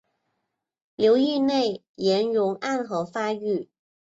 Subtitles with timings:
[0.97, 3.69] 流域内岩溶暗河发育。